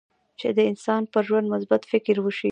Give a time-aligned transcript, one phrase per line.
[0.39, 2.39] چې د انسان پر ژوند مثبت فکر وشي.